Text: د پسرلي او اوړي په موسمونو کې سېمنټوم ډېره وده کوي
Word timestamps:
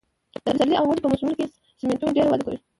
د 0.33 0.35
پسرلي 0.45 0.75
او 0.77 0.85
اوړي 0.87 1.01
په 1.03 1.09
موسمونو 1.11 1.37
کې 1.39 1.45
سېمنټوم 1.79 2.09
ډېره 2.15 2.29
وده 2.29 2.43
کوي 2.45 2.57